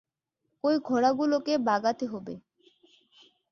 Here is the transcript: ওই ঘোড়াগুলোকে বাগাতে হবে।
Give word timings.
ওই 0.63 0.75
ঘোড়াগুলোকে 0.79 1.53
বাগাতে 1.67 2.05
হবে। 2.05 2.33